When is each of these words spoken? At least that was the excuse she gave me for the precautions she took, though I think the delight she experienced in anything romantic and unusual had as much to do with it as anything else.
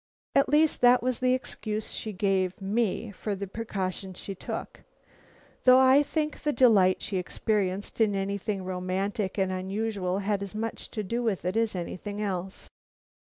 At 0.33 0.49
least 0.49 0.81
that 0.81 1.03
was 1.03 1.19
the 1.19 1.35
excuse 1.35 1.91
she 1.91 2.11
gave 2.11 2.59
me 2.59 3.11
for 3.11 3.35
the 3.35 3.45
precautions 3.45 4.17
she 4.17 4.33
took, 4.33 4.79
though 5.63 5.77
I 5.77 6.01
think 6.01 6.41
the 6.41 6.51
delight 6.51 7.03
she 7.03 7.17
experienced 7.17 8.01
in 8.01 8.15
anything 8.15 8.63
romantic 8.65 9.37
and 9.37 9.51
unusual 9.51 10.17
had 10.17 10.41
as 10.41 10.55
much 10.55 10.89
to 10.89 11.03
do 11.03 11.21
with 11.21 11.45
it 11.45 11.55
as 11.55 11.75
anything 11.75 12.19
else. 12.19 12.67